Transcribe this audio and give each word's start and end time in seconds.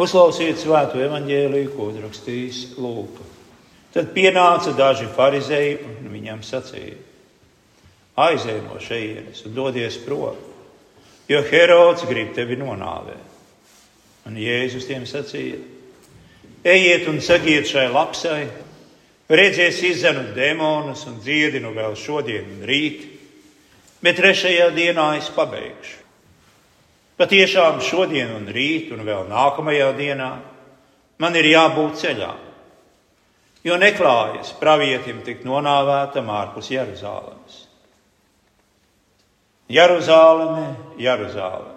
Uzklausiet 0.00 0.56
svēto 0.56 1.02
evaņģēliju, 1.04 1.72
ko 1.76 1.90
rakstījis 1.92 2.62
Lūks. 2.80 3.28
Tad 3.92 4.14
pienāca 4.14 4.72
daži 4.72 5.04
farizēji 5.12 5.74
un 5.84 6.08
viņam 6.08 6.40
sacīja: 6.48 6.96
Aizej 8.16 8.62
no 8.64 8.80
šejienes 8.80 9.44
un 9.44 9.54
dodies 9.56 9.98
prom, 10.00 10.38
jo 11.28 11.42
Herods 11.50 12.06
grib 12.08 12.32
tevi 12.32 12.56
nonāvēt. 12.56 13.28
Un 14.24 14.40
Jēzus 14.40 14.88
tiem 14.88 15.04
sacīja: 15.04 15.60
Ejiet 16.64 17.08
un 17.12 17.20
sakiet 17.20 17.68
šai 17.68 17.90
lapsai, 17.92 18.46
redzēs 19.28 19.82
izzenu 19.92 20.30
demonus 20.32 21.04
un 21.10 21.20
dziedinu 21.20 21.74
vēl 21.76 21.98
šodien 22.00 22.48
un 22.56 22.64
rīt, 22.64 23.04
bet 24.00 24.16
trešajā 24.16 24.70
dienā 24.72 25.10
es 25.18 25.28
pabeigšu. 25.36 26.01
Patiešām 27.22 27.78
šodien 27.86 28.32
un 28.34 28.48
rīt 28.50 28.90
un 28.90 29.04
vēl 29.06 29.28
nākamajā 29.30 29.92
dienā 29.94 30.30
man 31.22 31.36
ir 31.38 31.52
jābūt 31.52 32.00
ceļā 32.02 32.32
jo 33.64 33.76
neklājas 33.78 34.52
pravietim 34.58 35.22
tik 35.26 35.44
nonāvētam 35.46 36.30
ārpus 36.34 36.70
Jeruzālēmas. 36.72 37.60
Jeruzāleme, 39.72 40.64
Jeruzāleme, 41.00 41.76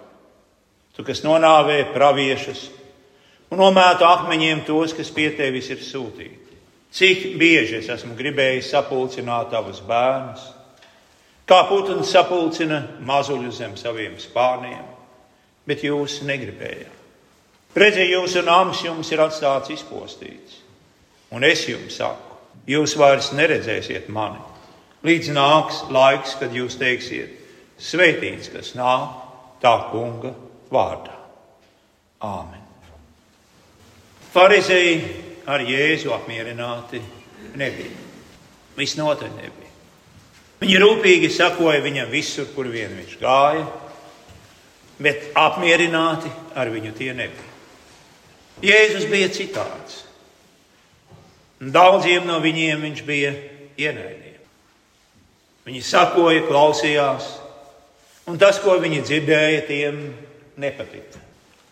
tu, 0.96 1.04
kas 1.06 1.22
nonāvē 1.24 1.78
praviešus 1.94 2.66
un 3.52 3.62
nomēta 3.62 4.10
akmeņiem 4.18 4.66
tos, 4.66 4.92
kas 4.96 5.12
pie 5.14 5.30
tevis 5.38 5.70
ir 5.72 5.80
sūtīti. 5.80 6.58
Cik 6.96 7.24
bieži 7.38 7.78
es 7.78 7.88
esmu 7.92 8.16
gribējis 8.18 8.72
sapulcināt 8.72 9.50
tavus 9.52 9.80
bērnus, 9.86 10.42
kā 11.48 11.62
putns 11.70 12.10
sapulcina 12.12 12.82
mazuļu 13.06 13.52
zem 13.54 13.74
saviem 13.78 14.16
spārniem, 14.20 14.84
bet 15.66 15.84
jūs 15.84 16.20
negribējāt. 16.26 16.92
Redziet, 17.76 18.08
jūsu 18.08 18.40
nams 18.46 18.80
jums 18.86 19.10
ir 19.12 19.20
atstāts 19.20 19.72
izpostīts. 19.74 20.62
Un 21.34 21.44
es 21.44 21.66
jums 21.68 21.98
saku, 21.98 22.38
jūs 22.70 22.94
vairs 22.96 23.32
neredzēsiet 23.36 24.08
mani. 24.08 24.40
Līdz 25.04 25.28
nāks 25.36 25.82
laiks, 25.92 26.38
kad 26.40 26.54
jūs 26.56 26.78
teiksiet, 26.80 27.34
svētīts, 27.76 28.48
kas 28.54 28.72
nāk 28.78 29.20
tā 29.60 29.74
kunga 29.90 30.32
vārdā. 30.72 31.12
Āmen. 32.24 32.62
Pharizēji 34.32 34.96
ar 35.48 35.62
Jēzu 35.64 36.14
apmierināti 36.16 37.02
nebija. 37.60 38.04
Visnotaļ 38.76 39.30
nebija. 39.36 39.72
Viņi 40.60 40.78
rūpīgi 40.80 41.28
sakoja 41.32 41.82
viņam 41.84 42.08
visur, 42.08 42.48
kur 42.56 42.68
vien 42.72 42.94
viņš 42.96 43.18
gāja, 43.20 43.66
bet 45.02 45.30
apmierināti 45.36 46.30
ar 46.56 46.70
viņu 46.72 46.92
tie 46.96 47.12
nebija. 47.16 47.52
Jēzus 48.64 49.08
bija 49.10 49.28
citāds. 49.32 50.02
Daudziem 51.60 52.24
no 52.28 52.38
viņiem 52.40 52.84
viņš 52.84 53.02
bija 53.04 53.32
ienaidnieks. 53.80 54.26
Viņi 55.66 55.80
sakoja, 55.82 56.44
klausījās, 56.46 57.24
un 58.30 58.36
tas, 58.38 58.60
ko 58.62 58.76
viņi 58.78 59.00
dzirdēja, 59.02 59.62
tiem 59.66 59.96
nepatika. 60.62 61.18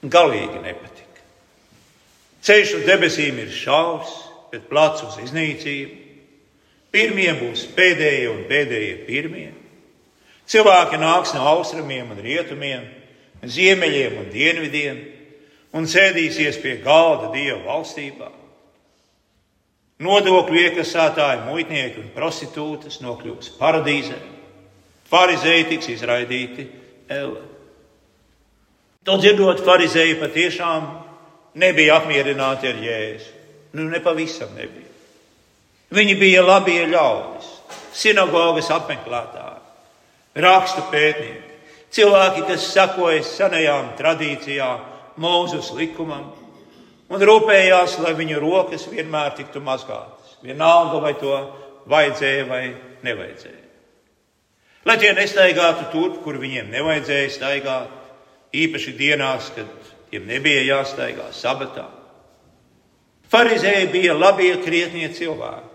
Galīgi 0.02 0.58
nepatika. 0.64 1.22
Ceļš 2.44 2.72
uz 2.80 2.88
debesīm 2.88 3.38
ir 3.38 3.52
šaurs, 3.54 4.10
bet 4.50 4.66
plats 4.68 5.04
uz 5.06 5.20
iznīcību. 5.22 6.00
Pirmie 6.94 7.30
būs 7.38 7.68
pēdējie 7.74 8.26
un 8.32 8.42
pēdējie 8.50 8.98
pirmie. 9.06 9.46
Cilvēki 10.50 10.98
nāks 11.00 11.32
no 11.38 11.46
austrumiem 11.54 12.10
un 12.12 12.20
rietumiem, 12.22 12.84
ziemeļiem 13.50 14.16
un 14.22 14.30
dienvidiem 14.32 15.02
un 15.74 15.88
sēdīsies 15.90 16.60
pie 16.62 16.78
galda 16.84 17.32
Dieva 17.34 17.60
valstībā. 17.66 18.30
Nodokļu 20.04 20.60
iekasētāji, 20.68 21.44
muitnieki 21.48 22.02
un 22.02 22.10
prostitūtas 22.16 23.00
nokļūs 23.02 23.52
paradīzē. 23.60 24.18
Pharizēji 25.10 25.68
tiks 25.70 25.90
izraidīti 25.94 26.66
elle. 27.12 27.42
To 29.04 29.18
dzirdot, 29.20 29.60
farizēji 29.66 30.16
patiešām 30.18 30.86
nebija 31.60 32.00
apmierināti 32.00 32.70
ar 32.70 32.80
Jēzu. 32.80 33.30
Nu, 33.74 33.88
nepavisam 33.90 34.54
nebija. 34.56 34.90
Viņi 35.94 36.14
bija 36.18 36.42
labie 36.42 36.80
ļaudis, 36.90 37.48
sinagogas 37.94 38.70
apmeklētāji, 38.74 39.60
rakstu 40.42 40.86
pētnieki, 40.90 41.53
cilvēki, 41.94 42.46
kas 42.48 42.70
sakoja 42.74 43.22
senajām 43.26 43.94
tradīcijām, 43.98 44.90
Mūzus 45.14 45.68
likumam, 45.78 46.32
un 47.06 47.22
rūpējās, 47.22 48.00
lai 48.02 48.16
viņu 48.18 48.40
rokas 48.42 48.88
vienmēr 48.90 49.36
tiktu 49.38 49.60
mazgātas. 49.62 50.32
Vienalga, 50.42 50.98
vai 50.98 51.12
to 51.20 51.36
vajadzēja 51.86 52.48
vai 52.48 52.62
nevajadzēja. 53.06 53.60
Lai 54.84 54.96
tie 55.00 55.12
nestaigātu 55.16 55.86
tur, 55.92 56.16
kur 56.24 56.40
viņiem 56.42 56.72
nevajadzēja 56.74 57.30
staigāt, 57.32 57.92
īpaši 58.54 58.96
dienās, 58.98 59.52
kad 59.54 59.70
tiem 60.10 60.26
nebija 60.28 60.64
jāstaigā 60.66 61.30
sabatā. 61.32 61.86
Pharizēji 63.32 63.88
bija 63.94 64.18
labie 64.18 64.52
krietnie 64.62 65.08
cilvēki. 65.14 65.70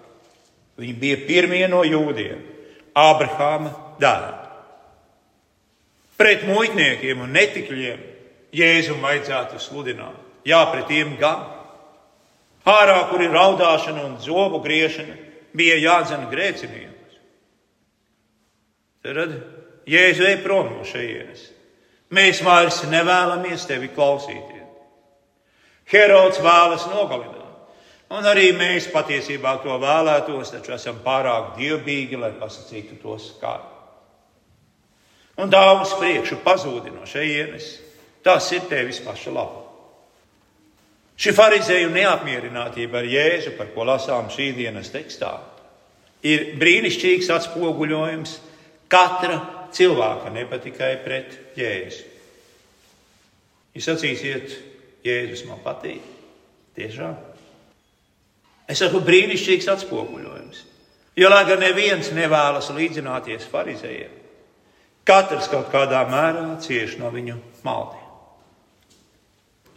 Viņi 0.79 0.99
bija 0.99 1.23
pirmie 1.27 1.65
no 1.71 1.81
jūdiem, 1.83 2.43
Ābrahāma 2.99 3.73
dēli. 3.99 4.38
Pret 6.19 6.43
muitniekiem 6.47 7.21
un 7.23 7.31
netikļiem 7.31 8.01
Jēzum 8.55 8.99
vajadzētu 9.05 9.59
sludināt. 9.61 10.17
Jā, 10.47 10.63
pret 10.71 10.87
tiem 10.89 11.13
gan. 11.19 11.45
Ārā, 12.67 12.97
kur 13.11 13.21
ir 13.23 13.31
raudāšana 13.33 14.03
un 14.07 14.17
zobu 14.21 14.59
griešana, 14.63 15.15
bija 15.55 15.77
jādzen 15.79 16.27
grēciniekus. 16.31 17.19
Tad 19.05 19.37
Jēzus 19.89 20.27
ej 20.27 20.37
prom 20.43 20.73
no 20.73 20.85
šejienes. 20.85 21.47
Mēs 22.13 22.41
vairs 22.43 22.81
nevēlamies 22.89 23.67
tevi 23.69 23.91
klausīties. 23.93 24.65
Herods 25.89 26.41
vēlas 26.43 26.85
nogalināt. 26.89 27.35
Un 28.09 28.25
arī 28.25 28.49
mēs 28.57 28.89
patiesībā 28.89 29.59
to 29.63 29.75
vēlētos, 29.81 30.51
taču 30.55 30.73
esam 30.73 30.97
pārāk 31.05 31.53
dievbijīgi, 31.57 32.17
lai 32.17 32.31
pasakītu 32.37 32.97
to 33.01 33.17
skaļi. 33.21 33.78
Un 35.39 35.51
daudz 35.51 35.93
priekšu 35.99 36.41
pazūdi 36.43 36.91
no 36.91 37.07
šejienes. 37.07 37.71
Tas 38.25 38.49
ir 38.51 38.65
tevis 38.67 38.99
paša 39.03 39.31
labā. 39.31 39.63
Šī 41.19 41.33
farizēju 41.35 41.89
neapmierinātība 41.91 43.01
ar 43.01 43.07
Jēzu, 43.07 43.55
par 43.57 43.71
ko 43.73 43.83
lasām 43.87 44.29
šī 44.31 44.53
dienas 44.55 44.91
tekstā, 44.93 45.33
ir 46.23 46.53
brīnišķīgs 46.59 47.27
atspoguļojums 47.35 48.37
katra 48.91 49.39
cilvēka, 49.75 50.31
ne 50.31 50.45
tikai 50.63 50.93
pret 51.03 51.35
Jēzu. 51.59 52.05
Jūs 53.75 53.89
sacīsiet, 53.91 54.55
Jēzus 55.03 55.43
man 55.47 55.59
patīk. 55.63 56.03
Tiešām. 56.79 57.15
Es 58.71 58.79
saku, 58.79 59.01
brīnišķīgs 59.03 59.67
atspoguļojums. 59.75 60.63
Jo, 61.19 61.27
lai 61.31 61.43
gan 61.49 61.59
neviens 61.59 62.13
nevēlas 62.15 62.69
līdzināties 62.71 63.47
farizējiem, 63.51 64.18
katrs 65.09 65.49
kaut 65.49 65.71
kādā 65.73 66.03
mērā 66.09 66.45
cieš 66.61 66.99
no 67.01 67.09
viņu 67.13 67.39
maldiem. 67.65 68.05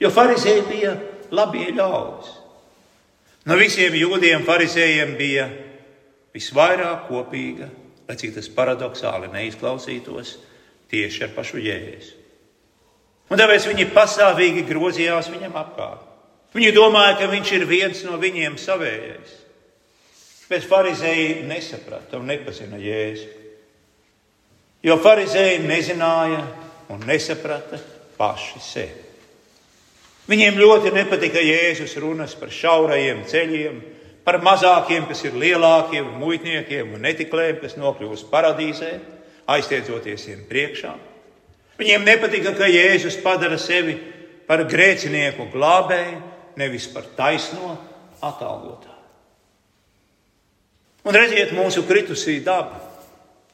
Jo 0.03 0.11
farizēji 0.13 0.63
bija 0.69 0.95
labie 1.33 1.71
ļaudis. 1.73 2.39
No 3.49 3.57
visiem 3.59 3.95
jūdiem, 3.99 4.45
farizējiem 4.47 5.17
bija 5.19 5.49
visvairāk 6.35 7.09
kopīga, 7.09 7.69
lai 8.07 8.17
cik 8.19 8.37
tas 8.37 8.49
paradoxāli 8.55 9.31
neizklausītos, 9.33 10.37
tieši 10.93 11.27
ar 11.27 11.33
pašu 11.35 11.63
jēzu. 11.63 12.19
Un 13.33 13.41
tāpēc 13.41 13.67
viņi 13.71 13.89
pastāvīgi 13.95 14.67
grozījās 14.69 15.31
viņam 15.33 15.55
apkārt. 15.57 16.09
Viņi 16.53 16.75
domāja, 16.77 17.17
ka 17.23 17.31
viņš 17.33 17.53
ir 17.57 17.63
viens 17.65 18.03
no 18.05 18.19
viņiem 18.21 18.59
savējais. 18.61 19.39
Bet 20.51 20.67
farizēji 20.69 21.47
nesaprata 21.49 22.19
un 22.21 22.29
nepazina 22.29 22.77
jēzu. 22.77 23.42
Jo 24.83 24.97
farizēji 24.99 25.63
nezināja 25.63 26.43
un 26.91 27.05
nesaprata 27.07 27.79
paši 28.19 28.63
sevi. 28.63 29.03
Viņiem 30.31 30.59
ļoti 30.59 30.93
nepatika 30.95 31.43
Jēzus 31.43 31.95
runas 32.03 32.35
par 32.39 32.51
šaurajiem 32.55 33.23
ceļiem, 33.31 33.81
par 34.27 34.39
mazākiem, 34.43 35.07
kas 35.11 35.25
ir 35.27 35.39
lielākiem, 35.39 36.13
muitniekiem 36.19 36.95
un 36.95 37.03
netiklēm, 37.07 37.59
kas 37.63 37.75
nokļūst 37.79 38.29
paradīzē, 38.31 38.93
aiztiedzoties 39.51 40.29
viņiem 40.29 40.45
priekšā. 40.51 40.93
Viņiem 41.79 42.07
nepatika, 42.07 42.55
ka 42.55 42.71
Jēzus 42.71 43.19
padara 43.23 43.59
sevi 43.59 43.97
par 44.47 44.63
grēcinieku 44.71 45.49
glābēju, 45.55 46.23
nevis 46.59 46.87
par 46.93 47.07
taisno 47.17 47.77
atalgotāju. 48.23 48.91
Un 51.03 51.19
redziet, 51.19 51.51
mūsu 51.55 51.83
kritusī 51.87 52.39
daba 52.45 52.92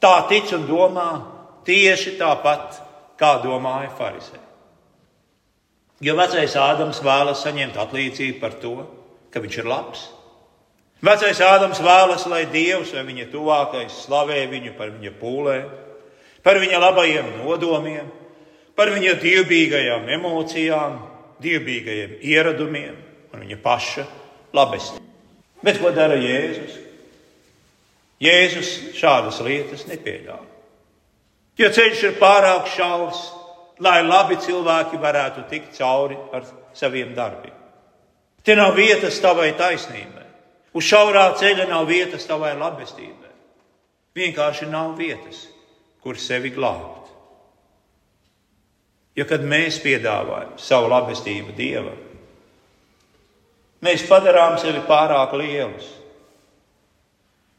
tā 0.02 0.14
tic 0.30 0.52
un 0.56 0.66
domā 0.68 1.08
tieši 1.66 2.16
tāpat, 2.18 2.78
kā 3.18 3.38
domāja 3.42 3.90
Pharizē. 3.98 4.38
Jo 6.00 6.14
vecais 6.14 6.54
Ādams 6.54 7.00
vēlas 7.02 7.42
saņemt 7.42 7.78
atlīdzību 7.82 8.38
par 8.38 8.54
to, 8.62 8.76
ka 9.34 9.42
viņš 9.42 9.58
ir 9.58 9.66
labs. 9.66 10.04
Vecais 11.02 11.40
Ādams 11.42 11.80
vēlas, 11.82 12.26
lai 12.30 12.44
Dievs 12.50 12.94
vai 12.94 13.04
viņa 13.06 13.26
tuvākais 13.32 14.04
slavē 14.06 14.44
viņu 14.50 14.76
par 14.78 14.94
viņa 14.94 15.12
pūlēm, 15.18 15.68
par 16.46 16.58
viņa 16.62 16.80
labajiem 16.82 17.32
nodomiem, 17.42 18.06
par 18.78 18.90
viņa 18.94 19.16
dievbijīgajām 19.22 20.08
emocijām, 20.14 20.98
dievbijīgajiem 21.42 22.18
ieradumiem 22.22 22.94
un 23.34 23.42
viņa 23.42 23.58
paša 23.62 24.06
labestību. 24.54 25.04
Bet 25.66 25.80
ko 25.82 25.90
dara 25.94 26.14
Jēzus? 26.18 26.78
Jēzus 28.22 28.70
šādas 28.98 29.38
lietas 29.46 29.84
nepieļāva. 29.86 30.46
Jo 31.58 31.70
ceļš 31.74 32.02
ir 32.06 32.16
pārāk 32.18 32.66
šaurs, 32.70 33.20
lai 33.82 34.00
labi 34.06 34.38
cilvēki 34.42 34.98
varētu 35.02 35.46
tikt 35.50 35.78
cauri 35.78 36.18
ar 36.34 36.46
saviem 36.74 37.14
darbiem. 37.14 37.54
Te 38.42 38.54
nav 38.58 38.74
vietas 38.78 39.18
tavai 39.22 39.52
taisnībai. 39.58 40.26
Uz 40.78 40.86
šaurā 40.86 41.26
ceļa 41.38 41.66
nav 41.70 41.86
vietas 41.88 42.26
tavai 42.28 42.54
labestībai. 42.58 43.32
Vienkārši 44.18 44.68
nav 44.70 44.94
vietas, 44.98 45.46
kur 46.02 46.18
sevi 46.18 46.50
glābt. 46.54 47.10
Jo 49.18 49.26
kad 49.26 49.42
mēs 49.42 49.80
piedāvājam 49.82 50.54
savu 50.62 50.90
labestību 50.92 51.54
Dievam, 51.58 51.98
mēs 53.82 54.04
padarām 54.06 54.58
sevi 54.62 54.84
pārāk 54.86 55.34
lielus. 55.38 55.97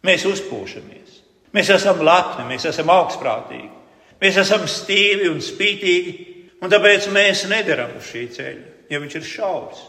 Mēs 0.06 0.24
uzpūšamies, 0.30 1.20
mēs 1.56 1.72
esam 1.76 2.00
lepni, 2.06 2.48
mēs 2.48 2.68
esam 2.70 2.92
augstprātīgi. 2.94 3.76
Mēs 4.20 4.40
esam 4.42 4.66
stīvi 4.68 5.30
un 5.32 5.40
spītīgi, 5.44 6.14
un 6.60 6.72
tāpēc 6.72 7.08
mēs 7.16 7.46
nedaram 7.52 7.96
uz 8.00 8.10
šī 8.12 8.26
ceļa, 8.36 8.66
jo 8.92 9.00
viņš 9.00 9.16
ir 9.16 9.28
šaurs. 9.28 9.84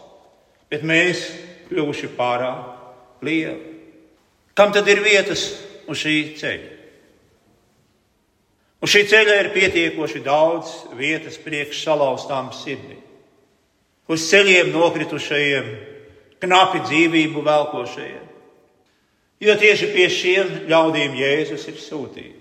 Bet 0.71 0.87
mēs 0.87 1.25
kļuvuši 1.71 2.12
pārāk 2.19 3.25
lieli. 3.27 3.75
Kam 4.55 4.71
tad 4.75 4.87
ir 4.91 5.03
vietas 5.03 5.49
uz 5.91 5.99
šī 5.99 6.17
ceļa? 6.39 6.77
Uz 8.81 8.95
šī 8.95 9.05
ceļa 9.11 9.37
ir 9.43 9.53
pietiekoši 9.53 10.23
daudz 10.25 10.73
vietas 10.97 11.37
priekš 11.43 11.83
salauztām 11.85 12.49
sirdīm. 12.55 13.03
Uz 14.11 14.25
ceļiem 14.31 14.71
nokritušajiem, 14.73 15.69
knapi 16.43 16.81
dzīvību 16.87 17.45
velkošajiem. 17.47 18.30
Jo 19.41 19.57
tieši 19.57 19.89
pie 19.95 20.07
šiem 20.13 20.53
ļaudīm 20.69 21.17
Jēzus 21.17 21.65
ir 21.71 21.79
sūtījis. 21.81 22.37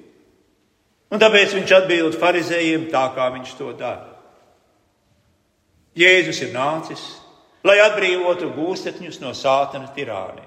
Un 1.10 1.22
tāpēc 1.22 1.56
viņš 1.56 1.72
atbild 1.74 2.18
farizējiem 2.22 2.90
tā, 2.92 3.08
kā 3.16 3.30
viņš 3.34 3.54
to 3.58 3.72
dara. 3.78 4.12
Jēzus 5.98 6.44
ir 6.46 6.52
nācis, 6.54 7.02
lai 7.66 7.80
atbrīvotu 7.82 8.52
gūstekņus 8.54 9.18
no 9.24 9.34
sātana 9.34 9.90
tirānijas. 9.96 10.46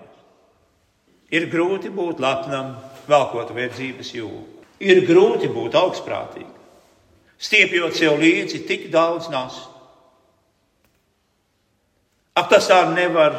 Ir 1.33 1.49
grūti 1.51 1.91
būt 1.91 2.21
lepnam, 2.23 2.77
velkot 3.09 3.51
verdzības 3.57 4.13
jūgu. 4.15 4.45
Ir 4.83 5.03
grūti 5.09 5.49
būt 5.51 5.77
augstprātīgam, 5.79 6.53
stiepjot 7.41 7.97
sev 7.97 8.21
līdzi 8.21 8.63
tik 8.69 8.89
daudz 8.93 9.31
nastu. 9.33 9.71
Ak, 12.37 12.49
tas 12.49 12.69
tā 12.69 12.81
nevar 12.93 13.35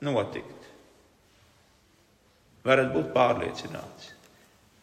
notikt. 0.00 0.57
Varat 2.68 2.90
būt 2.92 3.12
pārliecināti. 3.14 4.12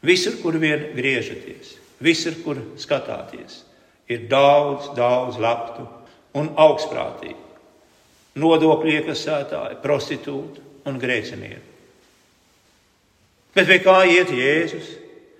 Visur, 0.05 0.37
kur 0.41 0.57
vien 0.61 0.91
griežaties, 0.97 1.75
visur, 2.01 2.37
kur 2.45 2.59
skatāties, 2.81 3.61
ir 4.09 4.25
daudz, 4.29 4.91
daudz 4.97 5.37
laptu 5.41 5.85
un 6.37 6.51
augstprātīgu, 6.61 7.41
nodokļu 8.41 8.97
iekasētāju, 8.99 9.79
prostitūtu 9.85 10.65
un 10.89 10.99
grēcinieku. 11.01 11.71
Bet 13.55 13.69
pie 13.69 13.79
kā 13.79 14.01
iet 14.11 14.33
Jēzus? 14.35 14.89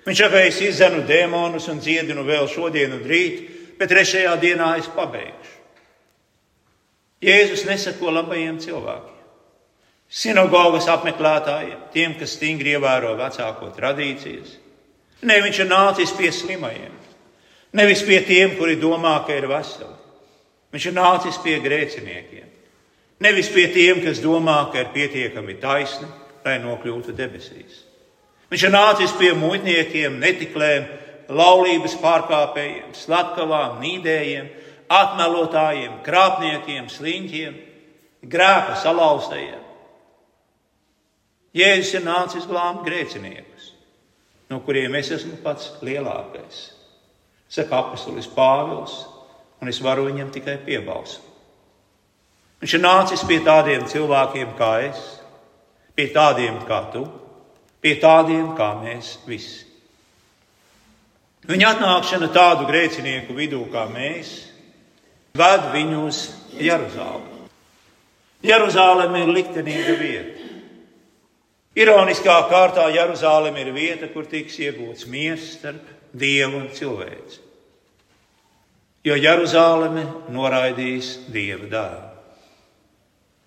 Viņš 0.05 0.21
saka, 0.21 0.45
es 0.45 0.61
izzenu 0.63 1.01
dēmonus 1.07 1.65
un 1.73 1.81
dziedinu 1.81 2.23
vēl 2.23 2.47
šodien 2.47 2.93
un 2.95 3.03
rīt, 3.09 3.41
bet 3.79 3.89
trešajā 3.91 4.35
dienā 4.39 4.75
es 4.79 4.87
pabeigšu. 4.95 5.53
Jēzus 7.25 7.65
nesako 7.67 8.13
labajiem 8.13 8.61
cilvēkiem. 8.61 9.14
Sinagogas 10.11 10.87
apmeklētājiem, 10.91 11.79
tiem, 11.93 12.13
kas 12.19 12.35
stingri 12.37 12.75
ievēro 12.75 13.15
vecāko 13.19 13.71
tradīcijas. 13.75 14.53
Nē, 15.25 15.39
viņš 15.43 15.61
ir 15.63 15.69
nācis 15.71 16.13
pie 16.15 16.29
slimajiem, 16.31 16.93
nevis 17.75 18.03
pie 18.05 18.19
tiem, 18.27 18.53
kuri 18.59 18.77
domā, 18.79 19.17
ka 19.25 19.35
ir 19.35 19.47
veseli. 19.49 19.95
Viņš 20.75 20.85
ir 20.91 20.95
nācis 20.95 21.39
pie 21.41 21.55
grēciniekiem, 21.63 22.45
nevis 23.23 23.49
pie 23.49 23.65
tiem, 23.73 24.03
kas 24.03 24.21
domā, 24.23 24.59
ka 24.71 24.83
ir 24.83 24.93
pietiekami 24.93 25.57
taisni, 25.61 26.07
lai 26.45 26.59
nokļūtu 26.61 27.15
debesīs. 27.15 27.81
Viņš 28.51 28.67
ir 28.67 28.73
nācis 28.75 29.15
pie 29.17 29.31
muitniekiem, 29.33 30.19
netiklēm, 30.21 30.85
laulības 31.33 31.97
pārkāpējiem, 32.03 32.93
slepkavām, 32.93 33.79
nīdējiem, 33.81 34.49
atmelotājiem, 34.93 36.01
krāpniekiem, 36.05 36.89
sliņķiem, 36.93 37.55
grēka 38.29 38.77
salauztajiem. 38.83 39.64
Jēzus 41.55 41.93
ir 41.95 42.03
nācis 42.03 42.47
glābt 42.49 42.83
grēciniekus, 42.83 43.69
no 44.51 44.59
kuriem 44.65 44.97
es 44.99 45.13
esmu 45.15 45.37
pats 45.43 45.71
lielākais. 45.85 46.65
Saka 47.47 47.79
apustulis 47.79 48.27
Pāvils, 48.27 48.97
un 49.61 49.71
es 49.71 49.79
varu 49.83 50.09
viņam 50.09 50.33
tikai 50.35 50.57
piebalsot. 50.65 51.23
Viņš 52.59 52.73
ir 52.75 52.81
nācis 52.81 53.23
pie 53.27 53.37
tādiem 53.45 53.85
cilvēkiem 53.87 54.55
kā 54.57 54.71
es, 54.87 54.99
pie 55.95 56.09
tādiem 56.11 56.57
kā 56.67 56.81
tu, 56.91 57.05
pie 57.83 57.95
tādiem 58.01 58.51
kā 58.57 58.73
mēs 58.81 59.19
visi. 59.27 59.63
Viņa 61.45 61.75
atnākšana 61.75 62.31
tādu 62.33 62.65
grēcinieku 62.65 63.35
vidū 63.37 63.61
kā 63.71 63.85
mēs, 63.91 64.31
ved 65.37 65.69
viņu 65.75 65.99
uz 66.07 66.23
Jeruzalemi. 66.57 67.45
Jeruzaleme 68.45 69.21
ir 69.23 69.33
liktenīga 69.35 69.95
vieta. 69.99 70.44
Ironiskā 71.75 72.37
kārtā 72.47 72.85
Jeruzaleme 72.93 73.59
ir 73.65 73.73
vieta, 73.75 74.07
kur 74.07 74.27
tiks 74.31 74.55
iegūts 74.63 75.09
miers 75.11 75.49
starp 75.57 75.89
dievu 76.15 76.61
un 76.61 76.69
cilvēci. 76.71 77.41
Jo 79.05 79.17
Jeruzaleme 79.19 80.05
noraidīs 80.33 81.17
dieva 81.29 81.67
dēlu. 81.69 82.15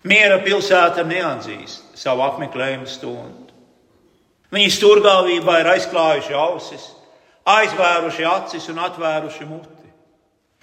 Miera 0.07 0.37
pilsēta 0.39 1.03
neatzīst 1.03 1.97
savu 1.99 2.23
apmeklējumu 2.23 2.87
stundu. 2.87 3.49
Viņi 4.53 4.69
stūrgāvībā 4.77 5.59
ir 5.59 5.73
aizklājuši 5.73 6.37
ausis, 6.37 6.85
aizvēruši 7.49 8.25
acis 8.29 8.69
un 8.71 8.79
atvēruši 8.85 9.49
muti. 9.49 9.91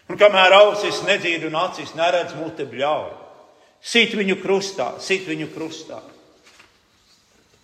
Un 0.06 0.18
kamēr 0.18 0.54
ausis 0.62 1.02
nedzird 1.04 1.48
un 1.50 1.58
acis 1.66 1.92
neredz, 1.98 2.34
mute 2.38 2.64
bļauj. 2.70 3.10
Sit 3.82 4.14
viņu 4.16 4.38
krustā, 4.40 4.94
sit 5.02 5.26
viņu 5.28 5.50
krustā. 5.52 6.00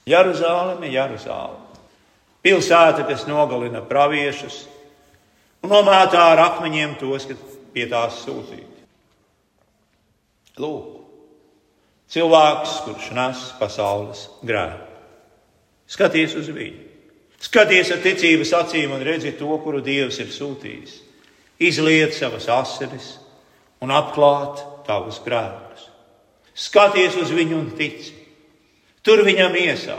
Jeruzāleme, 0.09 0.91
Jeruzāleme. 0.91 1.81
Pilsēta, 2.43 3.05
kas 3.07 3.27
nogalina 3.31 3.85
praviešus 3.87 4.65
un 5.63 5.71
nomētā 5.71 6.23
ar 6.33 6.41
akmeņiem 6.49 6.97
tos, 6.99 7.29
kas 7.31 7.59
pie 7.75 7.87
tās 7.91 8.19
sūtīti. 8.25 8.67
Lūk, 10.59 10.89
cilvēks, 12.13 12.81
kurš 12.87 13.13
nes 13.17 13.45
pasaules 13.61 14.27
grēku. 14.43 14.91
Skaties 15.93 16.35
uz 16.41 16.51
viņu. 16.53 16.89
Skaties 17.43 17.91
ar 17.95 18.03
ticības 18.03 18.53
acīm 18.59 18.93
un 18.95 19.03
redzi 19.07 19.33
to, 19.39 19.51
kuru 19.63 19.81
Dievs 19.83 20.21
ir 20.23 20.31
sūtījis. 20.35 20.99
Izliet 21.63 22.15
savas 22.15 22.49
asinis 22.51 23.17
un 23.83 23.95
atklāt 23.95 24.63
tavus 24.87 25.19
grēkus. 25.25 25.89
Skaties 26.55 27.17
uz 27.23 27.33
viņu 27.35 27.59
un 27.59 27.71
tici. 27.79 28.22
Tur 29.03 29.25
viņam 29.27 29.55
iesā 29.59 29.99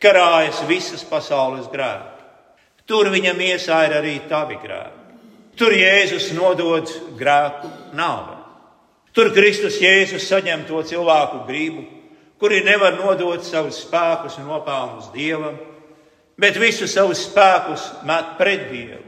karājas 0.00 0.62
visas 0.68 1.02
pasaules 1.04 1.68
grēki. 1.70 2.18
Tur 2.86 3.10
viņam 3.12 3.38
iesā 3.42 3.84
ir 3.86 3.96
arī 3.98 4.16
tavi 4.30 4.58
grēki. 4.62 5.16
Tur 5.58 5.74
Jēzus 5.74 6.30
nodod 6.32 6.88
grēku 7.18 7.68
nāvei. 7.98 8.38
Tur 9.12 9.32
Kristus 9.34 9.80
Jēzus 9.82 10.28
saņem 10.30 10.64
to 10.68 10.80
cilvēku 10.86 11.42
gribu, 11.48 11.84
kuri 12.40 12.62
nevar 12.64 12.96
nodot 12.96 13.44
savus 13.44 13.82
spēkus 13.84 14.38
un 14.40 14.48
nopelnus 14.48 15.10
Dievam, 15.12 15.58
bet 16.40 16.56
visus 16.56 16.94
savus 16.94 17.26
spēkus 17.26 17.90
met 18.08 18.36
pret 18.38 18.68
Dievu 18.70 19.02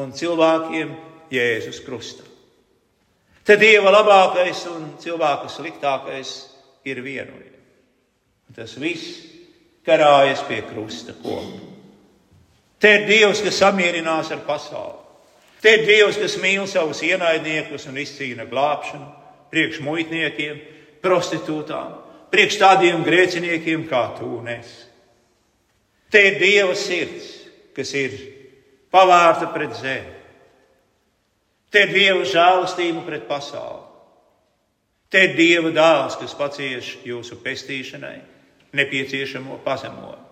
un 0.00 0.14
cilvēkiem 0.16 0.94
Jēzus 1.34 1.82
krustā. 1.84 2.24
Te 3.44 3.58
Dieva 3.58 3.90
labākais 3.92 4.62
un 4.70 4.92
cilvēka 5.02 5.50
sliktākais 5.50 6.34
ir 6.86 7.02
vienojies. 7.02 7.59
Tas 8.56 8.74
viss 8.80 9.20
karājas 9.86 10.42
pie 10.48 10.62
krusta 10.66 11.14
koka. 11.22 11.68
Te 12.80 12.94
ir 12.96 13.06
Dievs, 13.08 13.42
kas 13.44 13.58
samierinās 13.60 14.30
ar 14.32 14.40
pasauli. 14.46 14.96
Te 15.60 15.74
ir 15.76 15.86
Dievs, 15.86 16.16
kas 16.16 16.38
mīl 16.40 16.64
savus 16.68 17.02
ienaidniekus 17.04 17.84
un 17.90 17.98
izcīna 18.00 18.46
glābšanu 18.48 19.08
priekš 19.50 19.80
muitniekiem, 19.84 20.60
prostitūtām, 21.02 21.92
priekš 22.32 22.56
tādiem 22.62 23.04
grēciniekiem 23.04 23.84
kā 23.90 24.04
tu 24.16 24.30
un 24.38 24.48
es. 24.52 24.70
Te 26.10 26.22
ir 26.30 26.40
Dieva 26.40 26.74
sirds, 26.78 27.28
kas 27.76 27.92
ir 27.98 28.16
pavērta 28.90 29.50
pret 29.54 29.76
zemi. 29.78 30.16
Te 31.70 31.84
ir 31.86 31.94
Dieva 31.94 32.24
žēlastība 32.26 33.04
pret 33.06 33.28
pasauli. 33.28 33.86
Te 35.10 35.26
ir 35.26 35.36
Dieva 35.36 35.70
dāvāns, 35.74 36.16
kas 36.18 36.34
pacieš 36.38 36.96
jūsu 37.06 37.38
pestīšanai 37.44 38.18
nepieciešamo 38.76 39.60
pazemojumu. 39.64 40.26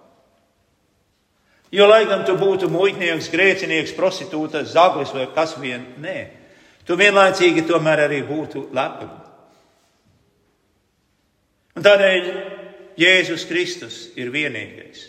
Jo, 1.73 1.85
lai 1.85 2.07
gan 2.09 2.25
tu 2.25 2.33
būtu 2.41 2.71
muitnieks, 2.73 3.29
grēcinieks, 3.29 3.93
prostitūta, 3.97 4.63
zaglis 4.65 5.13
vai 5.13 5.27
kas 5.35 5.53
vien, 5.61 5.85
nē, 6.01 6.17
tu 6.89 6.97
vienlaicīgi 6.97 7.67
tomēr 7.69 8.07
arī 8.07 8.23
būtu 8.25 8.71
lepns. 8.73 9.27
Un 11.77 11.85
tādēļ 11.85 12.31
Jēzus 12.99 13.45
Kristus 13.47 13.99
ir 14.19 14.33
vienīgais, 14.35 15.05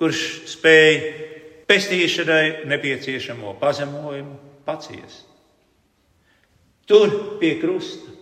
kurš 0.00 0.22
spēj 0.54 0.94
pestīšanai 1.68 2.70
nepieciešamo 2.70 3.58
pazemojumu 3.60 4.38
paciest. 4.64 5.26
Tur 6.88 7.36
pie 7.42 7.52
krusta, 7.60 8.14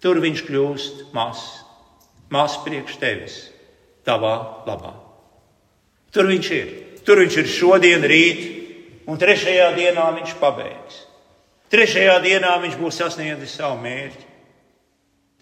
tur 0.00 0.20
viņš 0.22 0.44
kļūst 0.46 1.02
mazs, 1.16 1.64
mazs 2.32 2.60
priekš 2.64 3.00
tevis, 3.02 3.40
tavā 4.06 4.36
labā. 4.68 4.94
Tur 6.14 6.30
viņš 6.30 6.50
ir. 6.56 6.70
Tur 7.06 7.20
viņš 7.22 7.36
ir 7.42 7.50
šodien, 7.50 8.02
rīt, 8.02 8.40
un 9.06 9.18
trešajā 9.18 9.68
dienā 9.76 10.06
viņš 10.16 10.32
pabeigs. 10.40 11.02
Trešajā 11.70 12.16
dienā 12.24 12.56
viņš 12.62 12.78
būs 12.80 12.98
sasniedzis 13.02 13.54
savu 13.58 13.78
mērķi. 13.82 14.26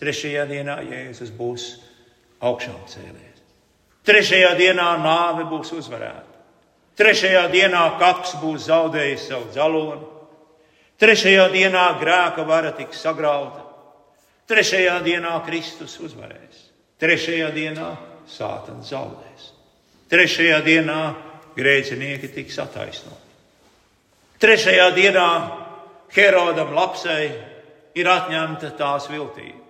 Trešajā 0.01 0.45
dienā 0.51 0.79
Jēzus 0.85 1.31
būs 1.33 1.67
augšām 2.45 2.81
cēlies. 2.91 3.43
Trešajā 4.05 4.53
dienā 4.59 4.89
nāve 5.01 5.47
būs 5.49 5.73
uzvarēta. 5.77 6.33
Trešajā 6.99 7.47
dienā 7.53 7.85
kaps 8.01 8.37
būs 8.43 8.69
zaudējis 8.69 9.29
savu 9.31 9.49
dzeloni. 9.55 10.09
Trešajā 11.01 11.47
dienā 11.53 11.87
grēka 12.01 12.45
vara 12.47 12.73
tiks 12.77 13.01
sagrauta. 13.03 13.65
Trešajā 14.51 14.99
dienā 15.07 15.39
Kristus 15.47 15.97
uzvarēs. 16.05 16.69
Trešajā 17.01 17.49
dienā 17.55 17.89
Sātans 18.31 18.89
zaudēs. 18.91 19.51
Trešajā 20.13 20.61
dienā 20.65 21.01
grēcinieki 21.57 22.31
tiks 22.35 22.59
attaisnoti. 22.63 23.21
Trešajā 24.43 24.89
dienā 24.97 25.29
Herodam 26.15 26.75
lapsei 26.77 27.29
ir 27.99 28.09
atņemta 28.11 28.73
tās 28.79 29.09
viltība. 29.11 29.63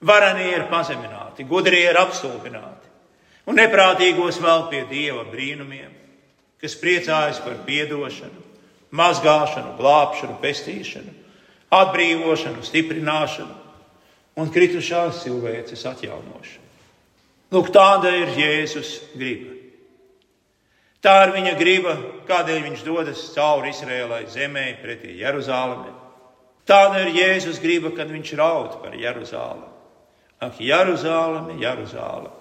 Varenie 0.00 0.54
ir 0.54 0.64
pazemināti, 0.70 1.44
gudrie 1.44 1.82
ir 1.90 1.98
apstulbināti, 2.00 2.88
un 3.48 3.58
neprātīgos 3.60 4.38
vēl 4.40 4.64
pie 4.70 4.86
dieva 4.88 5.26
brīnumiem, 5.28 5.92
kas 6.60 6.76
priecājas 6.80 7.40
par 7.44 7.58
piedošanu, 7.66 8.40
mazgāšanu, 8.96 9.74
glābšanu, 9.76 10.38
pestīšanu, 10.40 11.12
atbrīvošanu, 11.76 12.64
stiprināšanu 12.64 14.40
un 14.40 14.50
kritušās 14.52 15.20
cilvēces 15.26 15.84
atjaunošanu. 15.92 16.69
Lūk, 17.50 17.72
tāda 17.74 18.12
ir 18.14 18.34
Jēzus 18.38 18.92
griba. 19.14 19.56
Tā 21.00 21.14
ir 21.24 21.32
viņa 21.34 21.54
griba, 21.56 21.94
kādēļ 22.28 22.60
viņš 22.68 22.82
dodas 22.84 23.22
cauri 23.34 23.72
Izrēlai 23.72 24.26
zemē, 24.30 24.66
pretī 24.82 25.16
Jeruzalemē. 25.18 25.94
Tāda 26.68 27.00
ir 27.02 27.14
Jēzus 27.16 27.58
griba, 27.62 27.90
kad 27.96 28.12
viņš 28.12 28.34
raud 28.38 28.76
par 28.82 28.94
Jeruzalemi. 28.94 29.66
Ak, 30.40 30.60
Jeruzalemi, 30.60 31.58
Jeruzalemi! 31.64 32.36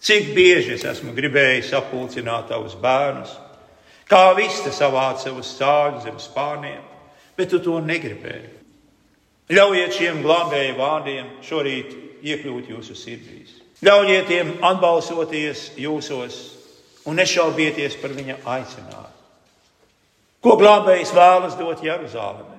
Cik 0.00 0.30
bieži 0.32 0.78
es 0.78 0.86
esmu 0.88 1.12
gribējis 1.12 1.74
sapulcināt 1.74 2.48
tavus 2.48 2.72
bērnus, 2.80 3.34
kā 4.08 4.30
vista 4.38 4.72
savāca 4.72 5.26
savus 5.26 5.50
sāļus 5.58 6.06
zem 6.06 6.16
spārniem, 6.16 6.80
bet 7.36 7.52
tu 7.52 7.60
to 7.60 7.76
negribēji. 7.84 8.48
Ļaujiet 9.52 9.98
šiem 9.98 10.22
glābēju 10.24 10.78
vārdiem 10.78 11.28
šorīt 11.44 11.92
iekļūt 12.24 12.72
jūsu 12.72 12.96
sirdīs. 12.96 13.59
Ļaujiet 13.80 14.26
tiem 14.28 14.50
atbalsoties 14.66 15.70
jūsos 15.80 16.40
un 17.08 17.16
nešaubieties 17.16 17.96
par 18.00 18.12
viņa 18.12 18.36
aicinājumu. 18.44 19.06
Ko 20.40 20.56
glābējs 20.60 21.12
vēlas 21.16 21.56
dot 21.56 21.80
Jeruzalemē? 21.84 22.58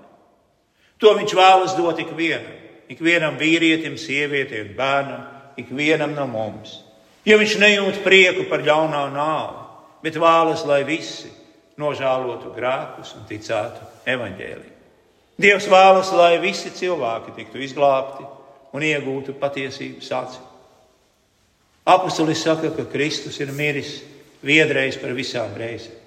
To 1.01 1.13
viņš 1.17 1.33
vēlas 1.37 1.75
dot 1.77 2.01
ikvienam, 2.01 2.57
ikvienam 2.93 3.37
vīrietim, 3.41 3.97
sievietei 3.97 4.63
un 4.65 4.73
bērnam, 4.77 5.23
ikvienam 5.61 6.13
no 6.17 6.27
mums. 6.29 6.79
Jo 7.25 7.37
viņš 7.41 7.57
nejūt 7.61 8.01
prieku 8.05 8.45
par 8.49 8.65
ļaunā 8.65 9.05
nāvi, 9.13 9.63
bet 10.05 10.17
vēlas, 10.21 10.65
lai 10.65 10.81
visi 10.85 11.29
nožēlotu 11.81 12.53
grēkus 12.53 13.15
un 13.17 13.25
ticētu 13.29 13.89
evaņģēlī. 14.09 14.69
Dievs 15.41 15.65
vēlas, 15.69 16.11
lai 16.13 16.35
visi 16.41 16.69
cilvēki 16.73 17.33
tiktu 17.37 17.61
izglābti 17.65 18.25
un 18.77 18.85
iegūtu 18.85 19.37
patiesības 19.41 20.09
aci. 20.17 20.41
Apostolis 21.85 22.43
saka, 22.43 22.69
ka 22.75 22.85
Kristus 22.91 23.39
ir 23.41 23.51
miris 23.55 23.99
viedreiz 24.45 24.99
par 25.01 25.15
visām 25.17 25.53
reizēm. 25.57 25.97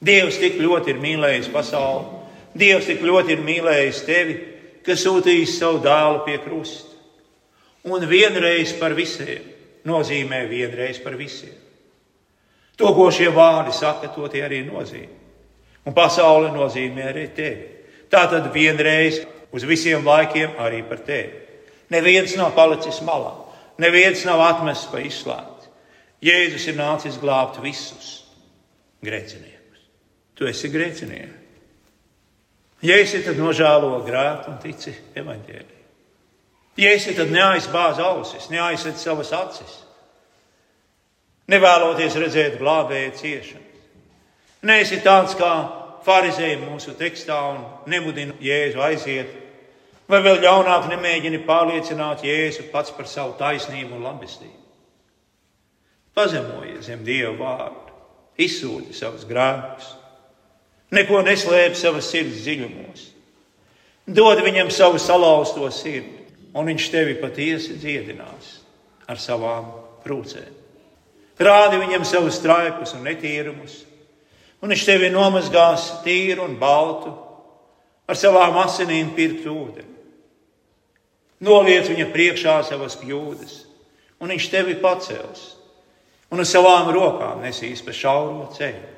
Dievs 0.00 0.38
tik 0.40 0.56
ļoti 0.62 0.94
ir 0.94 1.00
mīlējis 1.02 1.50
pasauli, 1.52 2.20
Dievs 2.56 2.88
tik 2.88 3.02
ļoti 3.06 3.36
ir 3.36 3.42
mīlējis 3.46 4.04
tevi, 4.06 4.36
ka 4.82 4.96
sūtījis 4.98 5.58
savu 5.60 5.82
dēlu 5.84 6.24
pie 6.26 6.38
krusta. 6.42 6.96
Un 7.86 8.04
vienreiz 8.08 8.74
par 8.76 8.92
visiem 8.96 9.44
nozīmē 9.88 10.42
vienreiz 10.50 10.98
par 11.00 11.14
visiem. 11.16 11.54
To, 12.76 12.90
ko 12.96 13.10
šie 13.12 13.30
vārdi 13.32 13.72
saka, 13.76 14.10
to 14.12 14.26
tie 14.32 14.42
arī 14.44 14.62
nozīmē. 14.66 15.18
Un 15.88 15.96
pasaule 15.96 16.50
nozīmē 16.52 17.06
arī 17.08 17.26
tevi. 17.36 17.68
Tā 18.10 18.26
tad 18.28 18.50
vienreiz 18.52 19.22
uz 19.54 19.64
visiem 19.68 20.04
laikiem 20.04 20.58
arī 20.60 20.82
par 20.88 21.00
tevi. 21.06 21.38
Neviens 21.90 22.34
nav 22.38 22.52
palicis 22.56 23.00
malā, 23.06 23.32
neviens 23.80 24.24
nav 24.28 24.42
atmests 24.44 24.90
pa 24.92 25.02
izslēgtu. 25.02 25.68
Jēzus 26.24 26.66
ir 26.68 26.76
nācis 26.76 27.16
glābt 27.20 27.60
visus 27.64 28.20
grēciniekus. 29.04 29.84
Tu 30.36 30.48
esi 30.50 30.68
grēcinieks. 30.72 31.36
Ja 32.80 32.96
esi, 32.96 33.20
tad 33.20 33.36
nožēlo 33.36 33.98
grēku 34.06 34.54
un 34.54 34.60
tici 34.62 34.94
evaņģēlī. 35.20 35.80
Ja 36.80 36.92
esi, 36.96 37.12
tad 37.16 37.32
neaizbāz 37.32 37.98
ausis, 38.00 38.46
neaizsed 38.48 38.96
savas 38.96 39.34
acis, 39.36 39.74
nevēloties 41.50 42.16
redzēt 42.22 42.56
glābēju 42.60 43.12
ciešanas. 43.18 43.66
Neesi 44.64 45.00
tāds 45.04 45.36
kā 45.36 45.50
farizēji 46.06 46.60
mūsu 46.62 46.94
tekstā 46.96 47.36
un 47.52 47.60
nemudina 47.90 48.36
Jēzu 48.40 48.80
aiziet, 48.84 49.36
vai 50.10 50.22
vēl 50.24 50.42
ļaunāk 50.44 50.88
nemēģini 50.90 51.44
pārliecināt 51.46 52.26
Jēzu 52.26 52.70
pats 52.72 52.92
par 52.96 53.08
savu 53.08 53.36
taisnību 53.38 53.96
un 53.96 54.08
labestību 54.08 54.60
pazemojies 56.20 56.88
zem 56.90 57.04
Dieva 57.06 57.32
vārdu, 57.38 57.94
izsūti 58.40 58.94
savus 58.96 59.26
grēkus, 59.28 59.92
neko 60.94 61.22
neslēp 61.26 61.76
savas 61.78 62.08
sirds 62.10 62.42
dziļumos. 62.44 63.06
Dod 64.10 64.40
viņam 64.42 64.72
savu 64.74 64.98
salauzto 64.98 65.68
sirdi, 65.72 66.24
un 66.56 66.66
viņš 66.66 66.88
tevi 66.90 67.14
patiesi 67.20 67.76
dziedinās 67.78 68.56
ar 69.10 69.20
savām 69.22 69.70
prūcēm. 70.04 70.58
Rādi 71.40 71.78
viņam 71.80 72.02
savus 72.04 72.40
traipus 72.42 72.92
un 72.96 73.06
netīrumus, 73.06 73.78
un 74.60 74.74
viņš 74.74 74.82
tevi 74.84 75.08
nomazgās 75.12 75.86
tīru 76.04 76.44
un 76.44 76.58
baltu 76.60 77.14
ar 78.10 78.18
savām 78.18 78.58
asinīm 78.60 79.14
pirktu 79.16 79.54
ūdeni. 79.54 79.99
Noliec 81.40 81.88
viņa 81.88 82.10
priekšā 82.12 82.58
savas 82.68 82.98
kļūdas, 83.00 83.54
un 84.20 84.32
viņš 84.32 84.48
tevi 84.52 84.76
pacels 84.80 85.54
un 86.30 86.42
uz 86.42 86.50
savām 86.52 86.90
rokām 86.94 87.40
nesīs 87.42 87.82
pa 87.82 87.94
šauro 87.96 88.48
ceļu. 88.54 88.88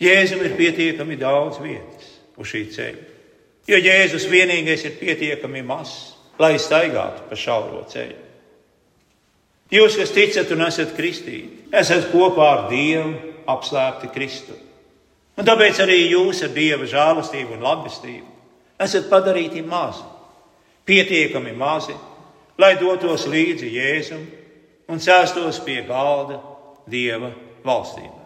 Jēzum 0.00 0.42
ir 0.44 0.56
pietiekami 0.56 1.18
daudz 1.20 1.60
vietas 1.60 2.08
uz 2.40 2.48
šī 2.48 2.64
ceļa, 2.72 3.04
jo 3.68 3.78
Jēzus 3.78 4.26
vienīgais 4.32 4.84
ir 4.88 4.96
pietiekami 5.00 5.62
mazs, 5.64 6.16
lai 6.40 6.56
staigātu 6.60 7.28
pa 7.28 7.36
šauro 7.36 7.84
ceļu. 7.88 8.18
Jūs, 9.70 9.94
kas 10.00 10.10
ticat 10.10 10.50
un 10.50 10.64
esat 10.66 10.96
kristīti, 10.96 11.68
esat 11.78 12.08
kopā 12.10 12.46
ar 12.56 12.62
Dievu 12.72 13.12
apslēpti 13.50 14.10
Kristu. 14.10 14.56
Un 15.38 15.46
tāpēc 15.46 15.78
arī 15.84 16.00
jūs 16.10 16.42
ar 16.42 16.50
Dieva 16.56 16.88
žēlastību 16.90 17.54
un 17.54 17.62
labestību 17.64 18.26
esat 18.80 19.06
padarīti 19.12 19.62
mazi, 19.62 20.02
pietiekami 20.86 21.52
mazi, 21.56 21.94
lai 22.60 22.74
dotos 22.80 23.26
līdzi 23.30 23.70
Jēzum 23.74 24.24
un 24.90 25.00
sēstos 25.00 25.60
pie 25.64 25.80
galda 25.88 26.40
Dieva 26.90 27.30
valstībā. 27.64 28.18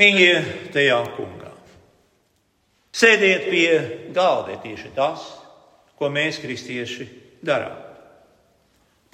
Mīļie, 0.00 0.34
tajā 0.74 0.98
kungā. 1.14 1.52
Sēdiet 2.94 3.48
pie 3.50 3.70
galda 4.14 4.56
tieši 4.62 4.90
tas, 4.94 5.26
ko 5.98 6.10
mēs, 6.10 6.40
kristieši, 6.42 7.06
darām. 7.46 7.76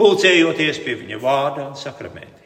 Pulcējoties 0.00 0.80
pie 0.84 0.96
viņa 1.02 1.18
vārda 1.20 1.66
un 1.68 1.76
sakramentiem. 1.76 2.38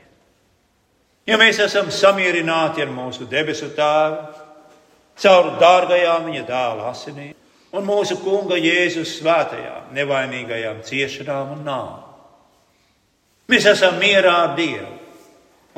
Ja 1.27 1.39
mēs 1.41 1.61
esam 1.63 1.93
samierināti 1.95 2.83
ar 2.83 2.91
mūsu 2.93 3.29
debesu 3.31 3.71
tēvu, 3.77 4.19
caur 5.23 5.55
dārgajām 5.63 6.27
viņa 6.29 6.43
dēla 6.49 6.91
asinīm 6.91 7.35
un 7.75 7.87
mūsu 7.87 8.21
kunga 8.23 8.57
Jēzus 8.61 9.17
svētajām, 9.19 9.91
nevainīgajām 9.97 10.83
ciešanām 10.87 11.57
un 11.57 11.65
nāvi. 11.67 12.03
Mēs 13.51 13.67
esam 13.69 13.99
mierā 14.01 14.35
ar 14.45 14.55
Dievu 14.57 14.93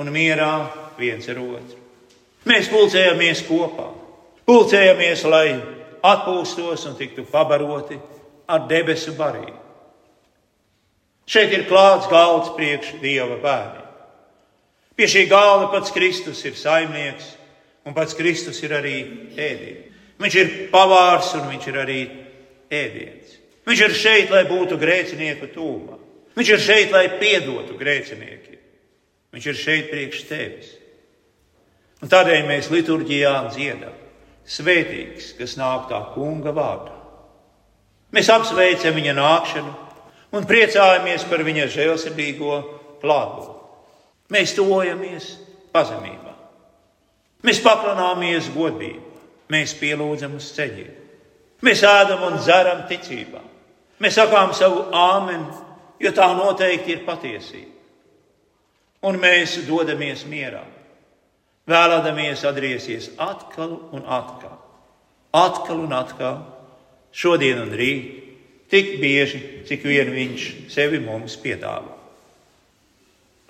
un 0.00 0.12
mierā 0.12 0.50
viens 0.98 1.26
ar 1.32 1.40
otru. 1.40 1.80
Mēs 2.46 2.68
pulcējamies 2.70 3.42
kopā, 3.48 3.88
pulcējamies, 4.46 5.24
lai 5.26 5.56
atpūstos 6.06 6.84
un 6.86 6.94
tiktu 7.00 7.24
pabaroti 7.30 7.98
ar 8.46 8.68
debesu 8.70 9.16
barību. 9.16 9.56
Šeit 11.26 11.50
ir 11.56 11.66
klāts 11.66 12.06
galds 12.06 12.52
priekš 12.54 13.00
Dieva 13.02 13.40
bērniem. 13.42 13.82
Pie 14.96 15.08
šī 15.10 15.26
galda 15.28 15.72
pats 15.72 15.90
Kristus 15.92 16.44
ir 16.46 16.54
saimnieks, 16.56 17.32
un 17.84 17.96
pats 17.96 18.14
Kristus 18.16 18.62
ir 18.62 18.76
arī 18.78 18.96
ēdiens. 19.34 19.95
Viņš 20.22 20.36
ir 20.40 20.52
pavārs 20.72 21.34
un 21.36 21.48
viņš 21.50 21.68
ir 21.70 21.78
arī 21.82 22.00
ēdiens. 22.72 23.36
Viņš 23.66 23.82
ir 23.82 23.94
šeit, 23.98 24.32
lai 24.32 24.44
būtu 24.48 24.78
grēcinieku 24.80 25.50
tūmā. 25.52 25.98
Viņš 26.36 26.50
ir 26.52 26.62
šeit, 26.62 26.92
lai 26.94 27.06
piedotu 27.20 27.76
grēciniekiem. 27.80 28.60
Viņš 29.34 29.46
ir 29.50 29.58
šeit 29.60 29.88
priekš 29.90 30.26
tevis. 30.28 30.68
Un 32.04 32.12
tādēļ 32.12 32.44
mēs 32.48 32.70
liturģijā 32.72 33.34
dziedam: 33.54 33.94
Svētīgs, 34.46 35.32
kas 35.38 35.56
nāk 35.58 35.88
tā 35.90 35.98
kunga 36.14 36.52
vārdā. 36.54 36.94
Mēs 38.14 38.30
apsveicam 38.30 38.94
viņa 38.96 39.16
nākšanu 39.16 39.72
un 40.36 40.46
priecājamies 40.46 41.24
par 41.28 41.42
viņa 41.44 41.66
žēlsirdīgo 41.72 42.60
klātbūtni. 43.02 43.56
Mēs 44.32 44.54
tojamies 44.56 45.32
pazemībā. 45.74 46.32
Mēs 47.46 47.60
paklanāmies 47.62 48.48
godībā, 48.54 49.05
mēs 49.52 49.74
pielūdzam 49.80 50.36
uz 50.38 50.50
ceļiem. 50.56 50.92
Mēs 51.64 51.82
ēdam 51.88 52.26
un 52.28 52.38
dzeram 52.40 52.84
ticībā. 52.90 53.40
Mēs 54.02 54.18
sakām 54.18 54.52
savu 54.54 54.84
āmeni, 54.92 55.46
jo 56.02 56.12
tā 56.12 56.28
noteikti 56.36 56.92
ir 56.92 57.04
patiesība. 57.06 57.72
Un 59.06 59.20
mēs 59.22 59.56
dodamies 59.68 60.24
mierā, 60.28 60.64
vēlamies 61.68 62.44
atgriezties 62.48 63.10
atkal 63.22 63.76
un 63.94 64.04
atkal, 64.04 64.56
atkal 65.36 65.82
un 65.84 65.92
atkal, 65.96 66.40
šodien 67.12 67.60
un 67.62 67.72
rīt, 67.76 68.24
tik 68.72 68.96
bieži, 69.00 69.42
cik 69.68 69.84
vien 69.86 70.10
viņš 70.12 70.48
sevi 70.74 71.00
mums 71.00 71.38
piedāvā 71.40 71.96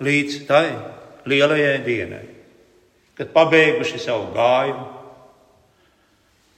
līdz 0.03 0.45
tai 0.47 0.67
lielajai 1.25 1.77
dienai, 1.85 2.25
kad 3.17 3.33
pabeiguši 3.33 3.99
savu 4.01 4.29
gājumu, 4.35 4.85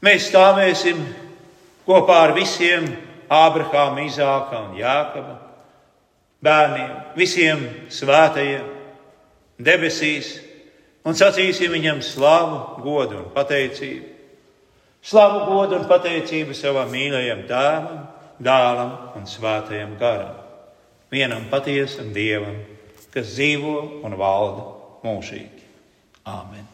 mēs 0.06 0.30
stāvēsim 0.30 1.02
kopā 1.88 2.24
ar 2.28 2.36
visiem 2.38 2.88
Ābrahāma, 3.30 4.06
Izāka 4.08 4.64
un 4.66 4.78
Jākaba 4.80 5.36
bērniem, 6.42 6.94
visiem 7.20 7.66
svētajiem 7.94 8.66
debesīs 9.62 10.32
un 11.06 11.18
sacīsim 11.18 11.72
viņam 11.76 12.02
slavu, 12.06 12.82
godu 12.84 13.20
un 13.20 13.30
pateicību. 13.36 14.16
Slavu, 15.06 15.46
godu 15.48 15.78
un 15.80 15.86
pateicību 15.88 16.58
savam 16.58 16.90
mīļajam 16.92 17.46
tēvam, 17.48 18.02
dēlam 18.44 18.98
un 19.20 19.30
svētajam 19.30 19.96
garam, 20.00 20.36
vienam 21.12 21.48
patiesam 21.52 22.12
dievam 22.16 22.58
kas 23.14 23.34
dzīvo 23.36 23.78
un 24.06 24.18
valda 24.20 24.68
mūžīgi. 25.06 25.66
Āmen! 26.30 26.69